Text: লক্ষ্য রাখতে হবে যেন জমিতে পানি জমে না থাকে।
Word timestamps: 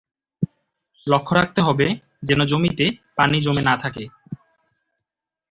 লক্ষ্য 1.07 1.33
রাখতে 1.35 1.59
হবে 1.61 1.87
যেন 2.23 2.39
জমিতে 2.45 2.85
পানি 3.17 3.37
জমে 3.41 3.61
না 3.69 3.75
থাকে। 3.77 4.03